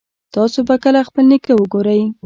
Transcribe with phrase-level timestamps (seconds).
[0.33, 2.01] تاسو به کله خپل نیکه وګورئ